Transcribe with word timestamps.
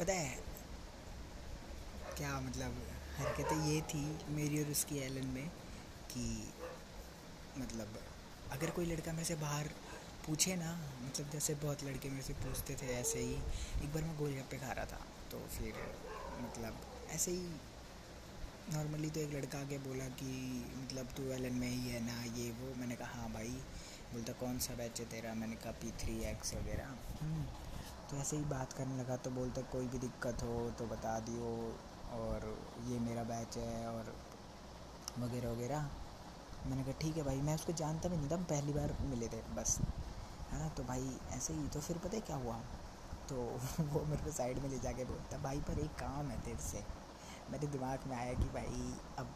पता 0.00 0.12
है 0.12 0.34
क्या 2.16 2.38
मतलब 2.40 2.82
हरकतें 3.18 3.56
ये 3.66 3.80
थी 3.92 4.04
मेरी 4.34 4.62
और 4.62 4.70
उसकी 4.70 4.98
एलन 4.98 5.26
में 5.34 5.48
कि 6.12 6.24
मतलब 7.58 7.98
अगर 8.52 8.70
कोई 8.70 8.86
लड़का 8.86 9.12
मेरे 9.12 9.24
से 9.24 9.34
बाहर 9.42 9.68
पूछे 10.26 10.56
ना 10.56 10.72
मतलब 11.04 11.30
जैसे 11.32 11.54
बहुत 11.62 11.84
लड़के 11.84 12.10
मेरे 12.10 12.22
से 12.22 12.32
पूछते 12.44 12.74
थे 12.82 12.86
ऐसे 12.94 13.18
ही 13.18 13.34
एक 13.84 13.92
बार 13.94 14.02
मैं 14.02 14.16
गोलगप्पे 14.18 14.56
खा 14.58 14.72
रहा 14.72 14.84
था 14.84 15.00
तो 15.30 15.38
फिर 15.58 15.74
मतलब 16.42 16.80
ऐसे 17.10 17.30
ही 17.30 17.48
नॉर्मली 18.74 19.10
तो 19.10 19.20
एक 19.20 19.34
लड़का 19.34 19.58
आके 19.58 19.78
बोला 19.78 20.04
कि 20.20 20.30
मतलब 20.82 21.12
तू 21.16 21.30
एल 21.32 21.50
में 21.58 21.68
ही 21.68 21.88
है 21.88 22.00
ना 22.06 22.22
ये 22.38 22.50
वो 22.60 22.74
मैंने 22.80 22.96
कहा 22.96 23.20
हाँ 23.20 23.32
भाई 23.32 23.54
बोलता 24.12 24.32
कौन 24.40 24.58
सा 24.66 24.74
बैच 24.74 25.00
है 25.00 25.06
तेरा? 25.06 25.34
मैंने 25.34 25.56
कहा 25.56 25.72
पी 25.82 25.90
थ्री 26.00 26.18
एक्स 26.30 26.54
वगैरह। 26.54 26.84
हम्म, 27.20 27.44
तो 28.10 28.16
ऐसे 28.16 28.36
ही 28.36 28.44
बात 28.44 28.72
करने 28.72 28.96
लगा 28.96 29.16
तो 29.16 29.30
बोलता, 29.30 29.62
कोई 29.62 29.86
भी 29.86 29.98
दिक्कत 29.98 30.42
हो 30.42 30.70
तो 30.70 30.86
बता 30.86 31.20
दियो 31.20 31.78
और 32.12 32.58
ये 32.86 32.98
मेरा 32.98 33.24
बैच 33.24 33.56
है 33.56 33.88
और 33.88 34.14
वगैरह 35.18 35.50
वगैरह। 35.50 35.90
मैंने 36.66 36.82
कहा, 36.82 36.92
ठीक 36.92 37.16
है 37.16 37.22
भाई, 37.22 37.40
मैं 37.40 37.54
उसको 37.54 37.72
जानता 37.72 38.08
भी 38.08 38.16
नहीं 38.16 38.30
था 38.30 38.36
पहली 38.36 38.72
बार 38.72 38.96
मिले 39.00 39.28
थे, 39.28 39.42
बस। 39.42 39.78
है 40.50 40.58
ना? 40.58 40.68
तो 40.68 40.84
भाई 40.84 41.18
ऐसे 41.30 41.52
ही 41.52 41.68
तो 41.68 41.80
फिर 41.80 41.98
पता 41.98 42.16
है 42.16 42.20
क्या 42.20 42.36
हुआ? 42.36 42.54
तो 43.28 43.36
वो 43.84 44.04
मेरे 44.04 44.24
को 44.24 44.30
साइड 44.30 44.58
में 44.58 44.68
ले 44.68 44.78
जाके 44.78 45.04
बोलता, 45.04 45.38
भाई, 45.38 45.60
पर 45.60 45.78
एक 45.78 45.90
काम 45.90 46.26
है 46.26 46.40
तेरे 46.40 46.58
से। 46.58 46.84
मेरे 47.50 47.66
दिमाग 47.66 47.98
में 48.06 48.16
आया 48.16 48.32
कि 48.32 48.44
भाई, 48.44 48.94
अब 49.18 49.34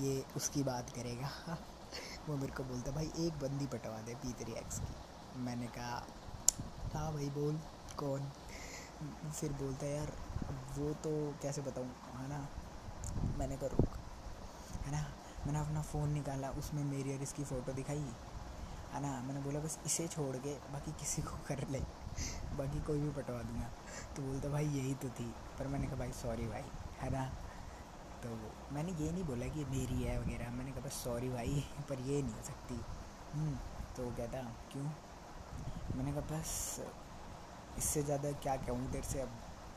ये 0.00 0.24
उसकी 0.36 0.62
बात 0.62 0.90
करेगा। 0.90 1.30
वो 2.28 2.36
मेरे 2.36 2.52
को 2.52 2.64
बोलता, 2.64 2.90
भाई, 2.90 3.12
एक 3.18 3.32
बंदी 3.32 3.66
पटवा 3.66 4.00
दे 4.00 4.14
पी 4.14 4.32
थ्री 4.32 4.52
एक्स 4.52 4.78
की। 4.78 4.94
मैंने 5.38 5.66
कहा 5.66 6.06
हाँ 6.94 7.12
भाई, 7.12 7.30
बोल। 7.30 7.60
कौन 7.98 8.32
फिर 9.30 9.52
बोलता 9.52 9.86
है 9.86 9.96
यार 9.96 10.12
वो 10.78 10.92
तो 10.92 11.34
कैसे 11.42 11.62
बताऊँ? 11.62 11.88
है 12.16 12.28
ना? 12.28 12.48
मैंने 13.38 13.56
कहा 13.56 13.66
रुक। 13.66 13.88
है 14.86 14.92
ना? 14.92 15.08
मैंने 15.46 15.58
अपना 15.58 15.82
फ़ोन 15.82 16.10
निकाला 16.10 16.50
उसमें 16.50 16.84
मेरी 16.84 17.16
और 17.16 17.22
इसकी 17.22 17.44
फ़ोटो 17.44 17.72
दिखाई। 17.72 18.12
है 18.92 19.02
ना? 19.02 19.22
मैंने 19.22 19.40
बोला 19.40 19.60
बस 19.60 19.78
इसे 19.86 20.08
छोड़ 20.08 20.36
के 20.36 20.54
बाकी 20.54 20.92
किसी 20.92 21.22
को 21.22 21.30
कर 21.48 21.68
ले। 21.68 21.80
बाकी 22.56 22.82
कोई 22.82 23.00
भी 23.00 23.10
पटवा 23.10 23.42
दूँगा। 23.42 23.70
तो 24.16 24.22
बोलता 24.22 24.48
भाई 24.48 24.66
यही 24.66 24.94
तो 24.94 25.08
थी। 25.08 25.34
पर 25.58 25.66
मैंने 25.66 25.86
कहा 25.86 25.96
भाई 25.96 26.12
सॉरी 26.12 26.46
भाई। 26.46 26.64
है 27.00 27.10
ना? 27.10 27.28
तो 28.22 28.52
मैंने 28.74 28.92
ये 28.92 29.12
नहीं 29.12 29.24
बोला 29.24 29.46
कि 29.46 29.64
मेरी 29.64 30.02
है 30.02 30.20
वगैरह। 30.20 30.50
मैंने 30.50 30.70
कहा 30.70 30.80
बस 30.80 30.92
सॉरी 30.92 31.28
भाई 31.28 31.64
पर 31.88 32.00
ये 32.00 32.22
नहीं 32.22 32.34
हो 32.34 32.42
सकती। 32.42 32.80
हम्म, 33.32 33.56
तो 33.96 34.16
कहता 34.16 34.42
क्यों? 34.72 34.84
मैंने 35.96 36.12
कहा 36.12 36.20
बस 36.20 36.80
इससे 37.78 38.02
ज़्यादा 38.02 38.30
क्या 38.32 38.56
कहूँ, 38.56 38.90
तेरे 38.92 39.08
से 39.08 39.20
अब 39.20 39.30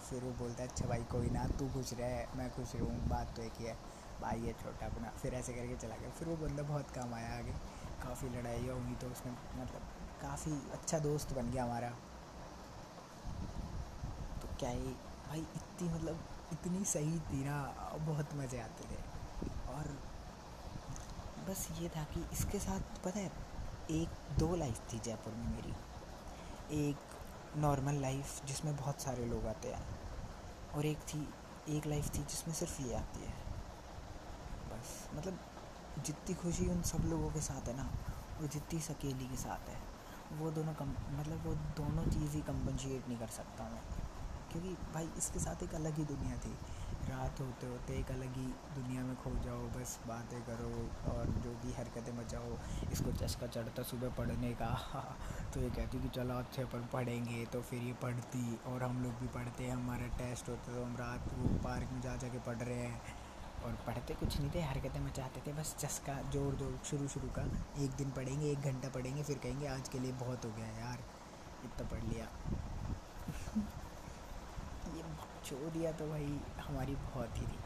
फिर 0.10 0.24
वो 0.24 0.32
बोलता 0.40 0.64
है 0.64 0.70
अच्छा 0.70 0.88
भाई, 0.88 1.04
कोई 1.04 1.30
ना, 1.30 1.46
तू 1.60 1.68
खुश 1.70 1.94
रहे, 1.94 2.26
मैं 2.36 2.50
खुश 2.56 2.76
रहूँ, 2.76 3.08
बात 3.10 3.36
तो 3.36 3.42
एक 3.42 3.54
ही 3.60 3.66
है। 3.66 3.76
भाई 4.22 4.40
है 4.40 4.54
छोटा 4.54 4.86
अपना, 4.86 5.10
फिर 5.22 5.34
ऐसे 5.34 5.54
करके 5.54 5.76
चला 5.76 5.96
गया। 5.96 6.10
फिर 6.10 6.28
वो 6.28 6.36
बंदा 6.36 6.64
बहुत 6.64 6.92
काम 6.92 7.14
आया 7.14 7.38
आगे। 7.38 7.52
काफ़ी 8.04 8.30
लड़ाई 8.30 8.68
होंगी 8.68 8.96
तो 8.96 9.08
उसमें 9.08 9.32
मतलब 9.32 9.82
काफ़ी 10.22 10.52
अच्छा 10.74 11.00
दोस्त 11.00 11.34
बन 11.34 11.52
गया 11.52 11.64
हमारा। 11.64 11.90
तो 14.42 14.48
क्या 14.60 14.70
ही, 14.70 14.96
भाई, 15.28 15.40
इतनी 15.40 15.90
मतलब 15.90 16.20
इतनी 16.52 16.84
सही 16.86 17.20
थी 17.20 17.44
ना 17.44 17.60
बहुत 18.08 18.36
मज़े 18.36 18.60
आते 18.60 18.84
थे। 18.84 19.00
और 19.70 19.98
बस 21.50 21.68
ये 21.80 21.90
था 21.90 22.04
कि 22.04 22.26
इसके 22.34 22.60
साथ, 22.60 23.04
पता 23.06 23.20
है, 23.20 23.32
एक, 23.92 24.10
दो 24.40 24.56
लाइफ 24.56 24.82
थी 24.94 25.00
जयपुर 25.00 25.34
में 25.34 25.48
मेरी। 25.48 25.74
एक 26.80 27.17
नॉर्मल 27.56 27.94
लाइफ 27.94 28.46
जिसमें 28.46 28.76
बहुत 28.76 29.02
सारे 29.02 29.26
लोग 29.26 29.46
आते 29.46 29.74
हैं। 29.74 29.86
और 30.74 30.86
एक 30.86 30.98
थी, 30.98 31.34
एक 31.70 31.86
लाइफ 31.86 32.16
थी 32.16 32.20
जिसमें 32.20 32.56
सिर्फ़ 32.56 32.82
ये 32.82 32.94
आती 32.94 33.20
है। 33.20 33.34
बस 34.70 35.10
मतलब 35.16 35.40
जितनी 36.06 36.36
खुशी 36.36 36.68
उन 36.68 36.82
सब 36.82 36.98
लोगों 36.98 37.32
के 37.32 37.42
साथ 37.42 37.68
है 37.68 37.78
ना 37.78 37.90
वो 38.42 38.48
जितनी 38.48 38.80
सकेली 38.80 39.28
के 39.28 39.38
साथ 39.38 39.70
है, 39.70 39.82
वो 40.38 40.52
दोनों 40.52 40.74
कम 40.74 40.90
मतलब 40.90 41.48
वो 41.48 41.54
दोनों 41.54 42.04
चीज़ 42.04 42.32
ही 42.32 42.42
कंपनशिएट 42.42 43.08
नहीं 43.08 43.18
कर 43.18 43.28
सकता 43.28 43.64
मैं। 43.64 43.82
क्योंकि 44.52 44.70
भाई, 44.94 45.10
इसके 45.18 45.40
साथ 45.40 45.64
एक 45.64 45.76
अलग 45.76 45.94
ही 45.94 46.06
दुनिया 46.06 46.38
थी। 46.38 46.58
रात 47.10 47.40
होते 47.42 47.68
होते 47.68 47.98
एक 48.00 48.12
अलग 48.12 48.36
ही 48.36 48.46
दुनिया 48.76 49.04
में 49.04 49.16
खो 49.16 49.30
जाओ, 49.44 49.68
बस 49.70 50.00
बातें 50.08 50.40
करो 50.42 50.72
और 51.12 51.28
जो 51.44 51.52
भी 51.64 51.74
हरकतें 51.74 52.12
मचाओ, 52.18 52.58
इसको 52.92 53.12
चस्का 53.18 53.48
चढ़ता 53.48 53.84
सुबह 53.84 54.10
पढ़ने 54.10 54.52
का। 54.54 54.72
तो 55.54 55.62
ये 55.62 55.70
कहती 55.70 56.02
कि 56.02 56.10
चलो 56.10 56.38
अच्छे 56.38 56.66
पर 56.66 56.88
पढ़ेंगे 56.94 57.46
तो 57.46 57.62
फिर 57.62 57.84
ये 57.84 57.94
पढ़ती 57.94 58.60
और 58.68 58.84
हम 58.84 59.04
लोग 59.04 59.14
भी 59.14 59.28
पढ़ते 59.28 59.64
हैं, 59.64 59.76
हमारा 59.76 60.08
टेस्ट 60.18 60.50
होता 60.50 60.76
तो 60.76 60.84
हम 60.84 60.96
रात 60.98 61.30
को 61.30 61.54
पार्क 61.64 61.94
में 61.94 62.02
जा 62.02 62.16
जा 62.16 62.28
के 62.28 62.40
पढ़ 62.40 62.62
रहे 62.64 62.78
हैं। 62.78 63.02
और 63.66 63.74
पढ़ते 63.88 64.14
कुछ 64.14 64.40
नहीं 64.40 64.50
थे, 64.56 64.62
हरकतें 64.62 65.00
मचाते 65.00 65.42
थे, 65.48 65.54
बस 65.54 65.76
चस्का 65.80 66.22
ज़ोर 66.32 66.56
ज़ोर 66.56 66.80
शुरू 66.86 67.08
शुरू 67.08 67.30
का। 67.30 67.44
एक 67.84 67.92
दिन 67.92 68.12
पढ़ेंगे, 68.12 68.52
एक 68.52 68.60
घंटा 68.62 68.90
पढ़ेंगे, 68.90 69.24
फिर 69.24 69.38
कहेंगे 69.38 69.68
आज 69.68 69.90
के 69.90 70.00
लिए 70.00 70.12
बहुत 70.20 70.46
हो 70.46 70.52
गया 70.52 70.68
यार, 70.68 71.04
इतना 71.66 71.88
पढ़ 71.90 72.04
लिया। 72.04 72.28
चोरिया 75.48 75.92
तो 75.92 76.10
भाई 76.10 76.40
हमारी 76.62 76.96
बहुत 76.96 77.38
ही 77.38 77.48
थी। 77.48 77.60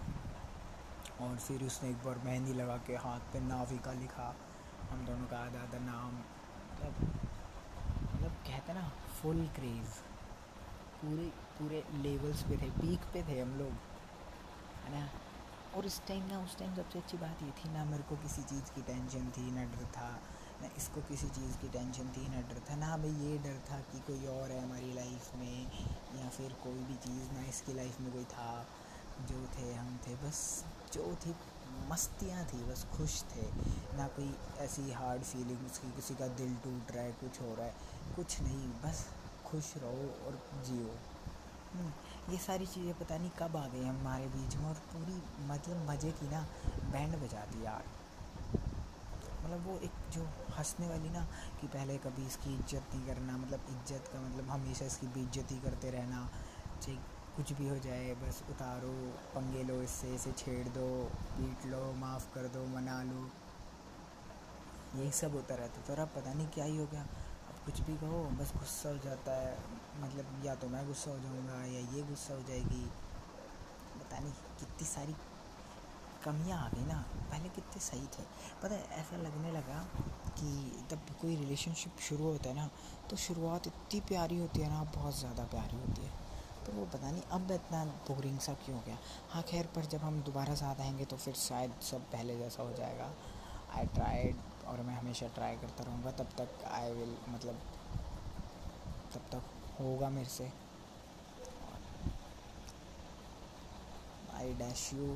और 1.25 1.37
फिर 1.37 1.63
उसने 1.63 1.89
एक 1.89 1.95
बार 1.95 2.17
मेहंदी 2.17 2.53
लगा 2.53 2.77
के 2.77 2.95
हाथ 2.95 3.19
पे 3.19 3.39
नाविका 3.39 3.91
लिखा। 3.91 4.35
हम 4.91 5.05
दोनों 5.05 5.27
का 5.27 5.37
आधा 5.37 5.59
आधा 5.59 5.79
नाम। 5.79 6.15
मतलब 6.15 6.93
मतलब 8.13 8.31
कहते 8.31 8.73
ना 8.73 8.89
फुल 8.89 9.47
क्रेज़ 9.47 9.99
पूरे 11.01 11.27
पूरे 11.59 11.83
लेवल्स 11.93 12.43
पे 12.43 12.57
थे 12.57 12.69
पीक 12.69 12.99
पे 12.99 13.23
थे 13.23 13.41
हम 13.41 13.49
लोग। 13.49 13.71
है 14.85 15.01
ना? 15.01 15.09
और 15.77 15.85
इस 15.85 16.07
टाइम 16.07 16.27
ना, 16.27 16.39
उस 16.39 16.57
टाइम 16.59 16.75
सबसे 16.75 16.99
अच्छी 16.99 17.17
बात 17.17 17.43
ये 17.43 17.51
थी 17.51 17.73
ना, 17.73 17.85
मेरे 17.85 18.03
को 18.03 18.15
किसी 18.15 18.43
चीज़ 18.43 18.71
की 18.71 18.81
टेंशन 18.81 19.29
थी, 19.29 19.51
ना 19.51 19.63
डर 19.63 19.85
था। 19.85 20.19
ना 20.61 20.69
इसको 20.77 21.01
किसी 21.07 21.27
चीज़ 21.35 21.57
की 21.61 21.69
टेंशन 21.69 22.11
थी 22.17 22.27
ना 22.29 22.41
डर 22.49 22.59
था 22.69 22.75
ना 22.75 22.93
हमें 22.93 23.09
ये 23.09 23.37
डर 23.45 23.57
था 23.69 23.79
कि 23.91 23.99
कोई 24.07 24.25
और 24.33 24.51
है 24.51 24.61
हमारी 24.63 24.93
लाइफ 24.93 25.31
में 25.35 25.57
या 26.19 26.29
फिर 26.29 26.55
कोई 26.63 26.83
भी 26.89 26.95
चीज़ 27.05 27.31
ना 27.31 27.45
इसकी 27.49 27.73
लाइफ 27.73 27.99
में 28.01 28.11
कोई 28.13 28.23
था 28.33 28.51
जो 29.29 29.45
थे 29.55 29.73
हम 29.73 29.97
थे 30.07 30.15
बस 30.15 30.43
जो 30.93 31.15
थी 31.25 31.35
मस्तियाँ 31.89 32.43
थी 32.45 32.57
बस 32.63 32.85
खुश 32.97 33.21
थे 33.31 33.45
ना 33.97 34.07
कोई 34.15 34.33
ऐसी 34.59 34.91
हार्ड 34.91 35.23
फीलिंग्स 35.23 35.77
की 35.77 35.91
किसी 35.91 36.15
का 36.15 36.27
दिल 36.41 36.55
टूट 36.63 36.91
रहा 36.95 37.03
है 37.03 37.11
कुछ 37.21 37.41
हो 37.41 37.53
रहा 37.55 37.65
है 37.65 38.15
कुछ 38.15 38.39
नहीं 38.41 38.67
बस 38.83 39.05
खुश 39.45 39.73
रहो 39.77 40.09
और 40.27 40.39
जियो। 40.65 40.95
हम्म, 41.73 41.91
ये 42.31 42.37
सारी 42.37 42.65
चीज़ें 42.65 42.93
पता 42.99 43.17
नहीं 43.17 43.29
कब 43.39 43.55
आ 43.57 43.65
गई 43.67 43.83
हमारे 43.83 44.25
बीच 44.27 44.55
में 44.55 44.65
और 44.65 44.81
पूरी 44.93 45.21
मतलब 45.49 45.89
मज़े 45.89 46.11
की 46.11 46.29
ना 46.31 46.41
बैंड 46.91 47.15
बजा 47.23 47.45
दी 47.45 47.65
यार। 47.65 47.83
मतलब 49.43 49.65
वो 49.67 49.77
एक 49.79 49.91
जो 50.13 50.23
हंसने 50.57 50.87
वाली 50.87 51.09
ना, 51.09 51.27
कि 51.61 51.67
पहले 51.67 51.97
कभी 51.97 52.25
इसकी 52.25 52.53
इज़्ज़त 52.53 52.95
नहीं 52.95 53.07
करना 53.07 53.37
मतलब 53.37 53.65
इज़्ज़त 53.69 54.07
का 54.13 54.21
मतलब 54.21 54.49
हमेशा 54.49 54.85
इसकी 54.85 55.07
बेइज्जती 55.07 55.59
करते 55.59 55.89
रहना, 55.91 56.29
चाहे 56.81 56.97
कुछ 57.35 57.51
भी 57.53 57.67
हो 57.67 57.77
जाए, 57.79 58.13
बस 58.13 58.43
उतारो, 58.49 58.93
पंगे 59.35 59.63
लो 59.63 59.81
इससे, 59.81 60.13
इसे 60.15 60.31
छेड़ 60.31 60.67
दो, 60.67 60.87
पीट 61.37 61.65
लो, 61.65 61.93
माफ़ 61.93 62.25
कर 62.33 62.47
दो, 62.47 62.65
मना 62.65 63.01
लो। 63.03 63.29
यही 64.95 65.11
सब 65.11 65.31
होता 65.31 65.55
रहता 65.55 65.79
है। 65.81 65.87
तो 65.87 66.01
अब 66.01 66.09
पता 66.15 66.33
नहीं 66.33 66.47
क्या 66.47 66.65
ही 66.65 66.77
हो 66.77 66.85
गया। 66.85 67.01
अब 67.01 67.65
कुछ 67.65 67.79
भी 67.79 67.95
कहो, 67.97 68.23
बस 68.39 68.51
गुस्सा 68.57 68.89
हो 68.89 68.97
जाता 68.97 69.31
है। 69.31 69.57
मतलब 70.01 70.45
या 70.45 70.55
तो 70.55 70.69
मैं 70.69 70.85
गुस्सा 70.87 71.11
हो 71.11 71.19
जाऊँगा, 71.19 71.63
या 71.65 71.79
ये 71.95 72.03
गुस्सा 72.03 72.33
हो 72.33 72.41
जाएगी। 72.41 72.83
पता 73.99 74.19
नहीं, 74.19 74.33
कितनी 74.59 74.87
सारी 74.87 75.13
कमियाँ 76.23 76.59
आ 76.59 76.69
गई 76.69 76.85
ना, 76.85 76.97
पहले 77.31 77.49
कितने 77.49 77.81
सही 77.81 78.07
थे। 78.13 78.23
पता 78.63 78.75
है, 78.75 78.83
ऐसा 78.93 79.17
लगने 79.17 79.51
लगा 79.51 79.79
कि 80.31 80.49
जब 80.91 81.15
कोई 81.21 81.35
रिलेशनशिप 81.35 81.99
शुरू 81.99 82.23
होता 82.23 82.49
है 82.49 82.55
ना 82.55 82.69
तो 83.09 83.15
शुरुआत 83.17 83.67
इतनी 83.67 83.99
प्यारी 84.07 84.37
होती 84.39 84.61
है 84.61 84.69
ना, 84.69 84.83
बहुत 84.95 85.17
ज़्यादा 85.19 85.43
प्यारी 85.45 85.77
होती 85.77 86.01
है। 86.01 86.19
तो 86.65 86.71
वो 86.71 86.85
पता 86.85 87.11
नहीं, 87.11 87.21
अब 87.31 87.51
इतना 87.51 87.83
बोरिंग 88.07 88.39
सा 88.39 88.53
क्यों 88.65 88.77
हो 88.77 88.83
गया? 88.85 88.97
हाँ 89.31 89.43
खैर, 89.43 89.67
पर 89.75 89.85
जब 89.85 90.01
हम 90.01 90.21
दोबारा 90.21 90.55
साथ 90.55 90.81
आएँगे 90.81 91.05
तो 91.05 91.17
फिर 91.17 91.33
शायद 91.39 91.71
सब 91.81 92.01
पहले 92.11 92.37
जैसा 92.37 92.63
हो 92.63 92.73
जाएगा। 92.73 93.11
आई 93.75 93.85
ट्राइड 93.95 94.35
और 94.67 94.81
मैं 94.81 94.95
हमेशा 94.95 95.27
ट्राई 95.35 95.55
करता 95.57 95.83
रहूँगा, 95.83 96.11
तब 96.13 96.27
तक 96.37 96.63
आई 96.71 96.91
विल 96.91 97.15
मतलब 97.29 97.61
तब 99.13 99.21
तक 99.31 99.43
होगा 99.79 100.09
मेरे 100.09 100.29
से। 100.29 100.51
आई 104.35 104.53
डैश 104.55 104.89
यू 104.93 105.07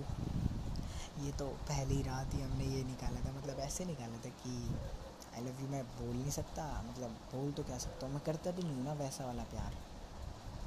ये 1.15 1.31
तो 1.31 1.45
पहली 1.67 2.01
रात 2.03 2.33
ही 2.33 2.41
हमने 2.41 2.65
ये 2.65 2.83
निकाला 2.83 3.19
था 3.25 3.31
मतलब 3.37 3.59
ऐसे 3.59 3.85
निकाला 3.85 4.17
था 4.25 4.29
कि 4.41 4.55
आई 5.35 5.41
लव 5.41 5.61
यू 5.61 5.67
मैं 5.69 5.83
बोल 5.89 6.15
नहीं 6.15 6.31
सकता 6.31 6.63
मतलब 6.89 7.11
बोल 7.33 7.51
तो 7.51 7.63
क्या 7.63 7.77
सकता 7.77 8.05
हूँ, 8.05 8.13
मैं 8.13 8.23
करता 8.25 8.51
भी 8.51 8.63
नहीं 8.63 8.75
हूँ 8.75 8.83
ना 8.83 8.93
वैसा 8.93 9.25
वाला 9.25 9.43
प्यार। 9.43 9.77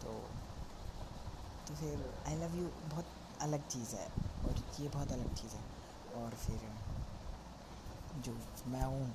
तो 0.03 0.12
तो 1.69 1.75
फिर 1.75 2.05
आई 2.27 2.37
लव 2.37 2.56
यू 2.56 2.67
बहुत 2.91 3.06
अलग 3.43 3.67
चीज़ 3.69 3.95
है, 3.97 4.06
और 4.45 4.62
ये 4.81 4.89
बहुत 4.89 5.12
अलग 5.12 5.35
चीज़ 5.35 5.55
है। 5.55 6.23
और 6.23 6.35
फिर 6.37 6.61
जो 8.25 8.33
मैं 8.67 8.85
हूँ, 8.85 9.15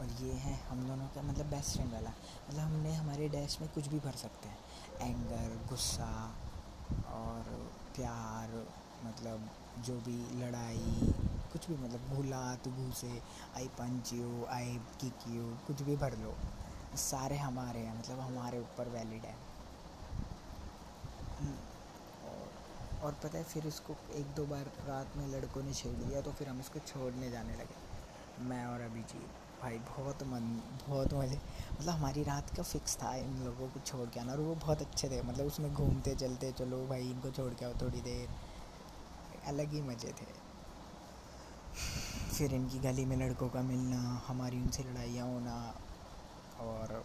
और 0.00 0.06
ये 0.20 0.32
है 0.42 0.54
हम 0.68 0.86
दोनों 0.88 1.06
का 1.14 1.22
मतलब 1.22 1.46
बेस्ट 1.46 1.72
फ्रेंड 1.72 1.92
वाला 1.92 2.10
मतलब 2.10 2.60
हमने 2.60 2.92
हमारे 2.94 3.28
डैश 3.28 3.58
में 3.60 3.68
कुछ 3.70 3.88
भी 3.88 3.98
भर 4.00 4.16
सकते 4.18 4.48
हैं। 4.48 4.58
एंगर 5.00 5.56
गुस्सा, 5.68 6.12
और 7.12 7.50
प्यार 7.96 8.54
मतलब 9.04 9.48
जो 9.78 9.94
भी 10.06 10.16
लड़ाई 10.40 11.12
कुछ 11.52 11.66
भी 11.68 11.76
मतलब 11.76 12.14
घुला 12.14 12.42
तो 12.64 12.70
घूसे 12.72 13.10
I 13.56 13.66
punch 13.78 14.12
you 14.12 14.44
I 14.50 14.78
kick 15.00 15.28
you 15.28 15.44
कुछ 15.66 15.82
भी 15.82 15.96
भर 15.96 16.16
लो। 16.18 16.34
सारे 16.98 17.36
हमारे 17.38 17.80
हैं 17.80 17.98
मतलब 17.98 18.20
हमारे 18.20 18.58
ऊपर 18.58 18.88
वैलिड 18.88 19.24
है। 19.24 19.34
हम्म, 21.40 21.54
और, 22.28 22.48
और 23.02 23.12
पता 23.22 23.38
है 23.38 23.44
फिर 23.44 23.66
इसको 23.66 23.96
एक 24.14 24.34
दो 24.36 24.44
बार 24.46 24.70
रात 24.88 25.16
में 25.16 25.26
लड़कों 25.28 25.62
ने 25.62 25.74
छेड़ 25.74 25.94
दिया 25.94 26.20
तो 26.20 26.32
फिर 26.32 26.48
हम 26.48 26.60
इसको 26.60 26.78
छोड़ने 26.86 27.30
जाने 27.30 27.56
लगे। 27.56 28.44
मैं 28.44 28.64
और 28.66 28.80
अभिजीत 28.80 29.38
भाई 29.62 29.78
बहुत 29.88 30.22
मन 30.24 30.44
बहुत 30.88 31.14
मज़े। 31.14 31.38
मतलब 31.72 31.90
हमारी 31.90 32.22
रात 32.24 32.54
का 32.56 32.62
फिक्स 32.62 32.96
था 32.96 33.14
इन 33.16 33.42
लोगों 33.44 33.68
को 33.68 33.80
छोड़ 33.80 34.08
के 34.08 34.20
आना 34.20 34.32
और 34.32 34.40
वो 34.40 34.54
बहुत 34.56 34.82
अच्छे 34.82 35.08
थे। 35.08 35.22
मतलब 35.22 35.46
उसमें 35.46 35.72
घूमते 35.74 36.14
चलते 36.16 36.52
चलो 36.58 36.86
भाई 36.86 37.10
इनको 37.10 37.30
छोड़ 37.30 37.52
के 37.54 37.64
आओ 37.64 37.74
थोड़ी 37.82 38.00
देर। 38.00 38.28
अलग 39.48 39.72
ही 39.72 39.80
मज़े 39.82 40.12
थे। 40.12 40.26
फिर 42.30 42.54
इनकी 42.54 42.78
गली 42.78 43.04
में 43.04 43.16
लड़कों 43.16 43.48
का 43.48 43.62
मिलना 43.62 44.22
हमारी 44.26 44.56
उनसे 44.56 44.82
लड़ाइयाँ 44.82 45.26
होना 45.26 45.74
और 46.60 47.04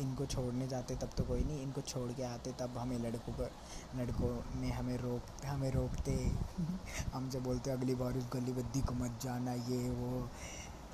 इनको 0.00 0.26
छोड़ने 0.26 0.68
जाते 0.68 0.94
तब 0.96 1.10
तो 1.16 1.24
कोई 1.24 1.44
नहीं 1.44 1.62
इनको 1.62 1.80
छोड़ 1.80 2.12
के 2.12 2.22
आते 2.22 2.52
तब 2.52 2.78
हमें 2.78 2.98
लड़कों 2.98 3.32
को 3.32 3.42
लड़कों 3.98 4.60
ने 4.60 4.70
हमें 4.70 4.96
रोक 4.96 5.44
हमें 5.44 5.70
रोकते। 5.70 6.12
हमसे 7.14 7.40
बोलते 7.40 7.70
अगली 7.70 7.94
बार 7.94 8.16
उस 8.18 8.28
गली 8.32 8.52
बद्दी 8.52 8.80
को 8.80 8.94
मत 8.94 9.18
जाना 9.22 9.52
ये 9.52 9.90
वो। 9.90 10.28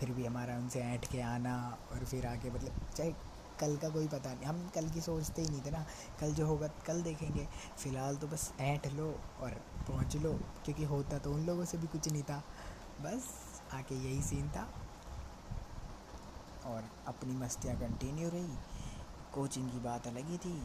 फिर 0.01 0.11
भी 0.11 0.25
हमारा 0.27 0.57
उनसे 0.57 0.81
ऐंठ 0.81 1.07
के 1.13 1.21
आना 1.21 1.79
और 1.93 2.05
फिर 2.05 2.27
आके 2.27 2.51
मतलब 2.51 2.81
चाहे 2.97 3.13
कल 3.61 3.77
का 3.77 3.89
कोई 3.89 4.09
पता 4.09 4.33
नहीं। 4.35 4.45
हम 4.45 4.69
कल 4.75 4.89
की 4.89 5.01
सोचते 5.01 5.43
ही 5.43 5.49
नहीं 5.49 5.61
थे 5.61 5.71
ना। 5.71 5.85
कल 6.21 6.35
जो 6.35 6.47
होगा, 6.47 6.69
कल 6.87 7.03
देखेंगे। 7.03 7.47
फ़िलहाल 7.79 8.17
तो 8.17 8.27
बस 8.27 8.53
ऐंठ 8.61 8.87
लो 8.87 9.09
और 9.41 9.51
पहुँच 9.89 10.17
लो, 10.17 10.33
क्योंकि 10.65 10.85
होता 10.85 11.19
तो 11.19 11.33
उन 11.33 11.47
लोगों 11.47 11.65
से 11.65 11.79
भी 11.79 11.87
कुछ 11.87 12.09
नहीं 12.09 12.23
था। 12.23 12.43
बस 13.03 13.29
आके 13.75 13.95
यही 13.95 14.23
सीन 14.23 14.49
था 14.49 14.69
और 16.67 16.85
अपनी 17.07 17.37
मस्तियाँ 17.37 17.77
कंटिन्यू 17.77 18.29
रही। 18.29 18.57
कोचिंग 19.35 19.71
की 19.71 19.79
बात 19.79 20.07
अलग 20.07 20.29
ही 20.29 20.39
थी। 20.39 20.61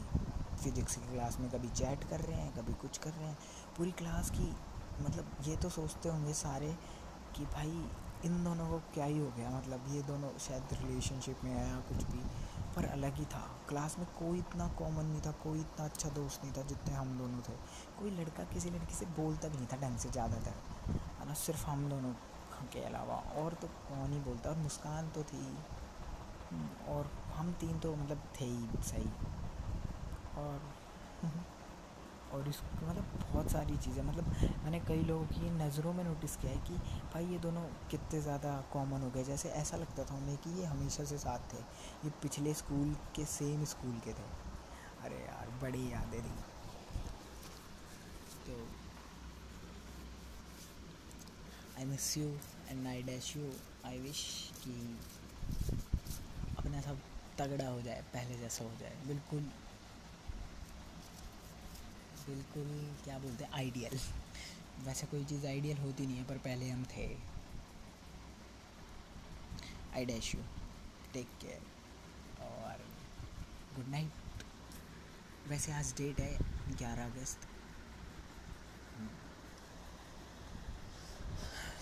फिजिक्स 0.62 0.96
की 0.96 1.12
क्लास 1.12 1.38
में 1.40 1.50
कभी 1.50 1.68
चैट 1.68 2.04
कर 2.04 2.20
रहे 2.20 2.36
हैं, 2.36 2.52
कभी 2.54 2.72
कुछ 2.72 2.98
कर 2.98 3.10
रहे 3.10 3.28
हैं। 3.28 3.38
पूरी 3.76 3.90
क्लास 3.92 4.30
की 4.30 4.54
मतलब 5.00 5.36
ये 5.42 5.56
तो 5.56 5.68
सोचते 5.68 6.08
होंगे 6.08 6.32
सारे 6.32 6.72
कि 7.36 7.44
भाई 7.44 7.84
इन 8.24 8.42
दोनों 8.44 8.68
को 8.68 8.78
क्या 8.94 9.04
ही 9.04 9.18
हो 9.18 9.30
गया। 9.36 9.50
मतलब 9.50 9.84
ये 9.88 10.02
दोनों 10.02 10.30
शायद 10.38 10.72
रिलेशनशिप 10.72 11.44
में 11.44 11.54
आया 11.54 11.76
कुछ 11.80 12.04
भी। 12.04 12.20
पर 12.76 12.84
अलग 12.84 13.14
ही 13.14 13.24
था। 13.24 13.40
क्लास 13.68 13.98
में 13.98 14.06
कोई 14.18 14.38
इतना 14.38 14.68
कॉमन 14.68 15.04
नहीं 15.04 15.20
था 15.20 15.30
कोई 15.32 15.60
इतना 15.60 15.84
अच्छा 15.84 16.08
दोस्त 16.08 16.44
नहीं 16.44 16.52
था 16.52 16.62
जितने 16.62 16.94
हम 16.94 17.18
दोनों 17.18 17.40
थे। 17.40 17.52
कोई 17.98 18.10
लड़का 18.10 18.44
किसी 18.44 18.70
लड़की 18.70 18.94
से 18.94 19.06
बोलता 19.06 19.48
भी 19.48 19.56
नहीं 19.56 19.66
था 19.66 19.76
ढंग 19.76 19.98
से 19.98 20.10
ज़्यादातर। 20.10 20.54
है 21.20 21.26
ना? 21.28 21.34
सिर्फ़ 21.34 21.66
हम 21.66 21.88
दोनों 21.90 22.12
के 22.72 22.80
अलावा। 22.80 23.14
और 23.14 23.54
तो 23.54 23.66
कौन 23.66 24.12
ही 24.12 24.18
बोलता? 24.20 24.50
और 24.50 24.56
मुस्कान 24.56 25.08
तो 25.08 25.22
थी। 25.22 25.44
हम्म, 26.52 26.92
और 26.92 27.10
हम 27.34 27.52
तीन 27.52 27.78
तो 27.78 27.94
मतलब 27.96 28.22
थे 28.40 28.44
ही 28.44 28.82
सही। 28.82 29.10
और 30.38 30.60
और 32.32 32.48
इस 32.48 32.60
मतलब 32.82 33.04
बहुत 33.22 33.50
सारी 33.50 33.76
चीज़ें 33.78 34.02
मतलब 34.02 34.24
मैंने 34.64 34.80
कई 34.88 35.02
लोगों 35.04 35.24
की 35.28 35.50
नज़रों 35.54 35.92
में 35.92 36.02
नोटिस 36.04 36.36
किया 36.36 36.52
है 36.52 36.58
कि 36.68 36.74
भाई 37.14 37.26
ये 37.26 37.38
दोनों 37.38 37.62
कितने 37.90 38.20
ज़्यादा 38.20 38.52
कॉमन 38.72 39.02
हो 39.02 39.10
गए। 39.10 39.24
जैसे 39.24 39.48
ऐसा 39.60 39.76
लगता 39.76 40.04
था 40.04 40.16
उन्हें 40.16 40.36
कि 40.38 40.50
ये 40.60 40.64
हमेशा 40.66 41.04
से 41.04 41.18
साथ 41.18 41.52
थे, 41.52 41.58
ये 42.04 42.10
पिछले 42.22 42.54
स्कूल 42.54 42.94
के 43.16 43.24
सेम 43.32 43.64
स्कूल 43.74 43.98
के 44.04 44.12
थे। 44.12 44.30
अरे 45.04 45.16
यार, 45.16 45.48
बड़ी 45.62 45.84
यादें 45.92 46.20
थी। 46.20 46.36
तो 48.46 48.60
I 51.78 51.84
miss 51.84 52.16
you 52.16 52.28
and 52.68 52.86
I 52.86 53.02
dash 53.02 53.36
you 53.36 53.50
I 53.86 53.98
wish 54.00 54.20
कि 54.64 54.74
अपना 56.58 56.80
सब 56.80 56.98
तगड़ा 57.38 57.68
हो 57.68 57.80
जाए, 57.82 58.02
पहले 58.14 58.38
जैसा 58.38 58.64
हो 58.64 58.70
जाए। 58.80 58.96
बिल्कुल 59.06 59.50
बिल्कुल, 62.26 62.68
क्या 63.04 63.18
बोलते 63.18 63.44
हैं 63.44 63.52
आइडियल 63.54 63.98
वैसे 64.84 65.06
कोई 65.06 65.24
चीज़ 65.24 65.46
आइडियल 65.46 65.78
होती 65.78 66.06
नहीं 66.06 66.16
है, 66.16 66.24
पर 66.24 66.38
पहले 66.44 66.68
हम 66.70 66.84
थे. 66.92 67.06
I 69.94 70.04
dash 70.06 70.34
you 70.34 70.40
take 71.12 71.28
care 71.40 71.62
और 72.42 72.84
गुड 73.76 73.88
नाइट 73.90 74.44
वैसे 75.48 75.72
आज 75.72 75.92
डेट 75.98 76.20
है 76.20 76.36
ग्यारह 76.76 77.04
अगस्त. 77.04 77.48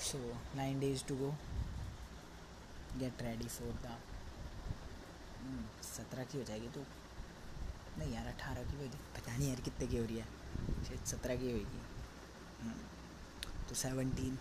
So 0.02 0.18
nine 0.56 0.80
days 0.80 1.04
to 1.08 1.16
go 1.16 1.30
get 2.98 3.22
ready 3.22 3.48
for 3.48 3.72
the 3.84 3.98
सत्रह 5.84 6.24
की 6.24 6.38
हो 6.38 6.44
जाएगी 6.44 6.68
तो 6.68 6.84
नहीं 7.98 8.12
यार 8.14 8.26
अठारह 8.26 8.62
की 8.62 8.76
वजह 8.76 8.98
पता 9.16 9.36
नहीं 9.36 9.48
यार 9.48 9.60
कितने 9.60 9.86
की 9.86 9.96
हो 9.96 10.04
रही 10.04 10.16
है। 10.16 10.26
शायद 10.84 11.04
सत्रह 11.06 11.36
की 11.36 11.50
होगी 11.52 11.80
हम्म, 12.62 13.68
तो 13.68 13.74
सेवनटीन 13.74 14.38